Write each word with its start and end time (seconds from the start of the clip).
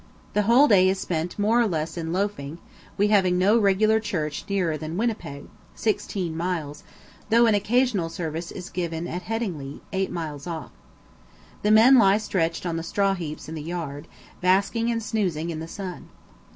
The 0.33 0.41
whole 0.41 0.67
day 0.67 0.89
is 0.89 0.97
spent 0.97 1.37
more 1.37 1.61
or 1.61 1.67
less 1.67 1.95
in 1.95 2.11
loafing, 2.11 2.57
we 2.97 3.09
having 3.09 3.37
no 3.37 3.59
regular 3.59 3.99
church 3.99 4.43
nearer 4.49 4.75
than 4.75 4.97
Winnipeg, 4.97 5.45
sixteen 5.75 6.35
miles, 6.35 6.83
though 7.29 7.45
an 7.45 7.53
occasional 7.53 8.09
service 8.09 8.49
is 8.51 8.71
given 8.71 9.05
at 9.05 9.25
Headingley, 9.25 9.79
eight 9.93 10.09
miles 10.11 10.47
off. 10.47 10.71
The 11.61 11.69
men 11.69 11.99
lie 11.99 12.17
stretched 12.17 12.65
on 12.65 12.77
the 12.77 12.81
straw 12.81 13.13
heaps 13.13 13.47
in 13.47 13.53
the 13.53 13.61
yard, 13.61 14.07
basking 14.41 14.89
and 14.89 15.03
snoozing 15.03 15.51
in 15.51 15.59
the 15.59 15.67
sun. 15.67 16.09